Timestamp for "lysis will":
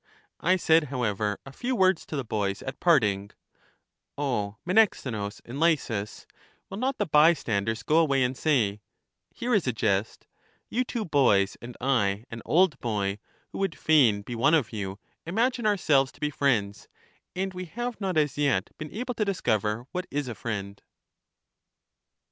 5.59-6.79